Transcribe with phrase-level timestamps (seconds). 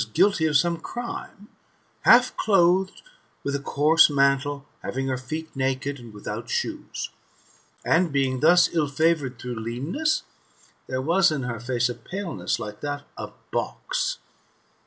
[0.15, 1.47] guilty of some crime,
[2.05, 3.03] half clothed
[3.43, 7.11] with a coarse mantle, having her feet naked, and without shoes;
[7.85, 8.41] and being
[8.73, 10.23] ill favoured through leanness,
[10.87, 14.17] there was in her face a paleness like that of box.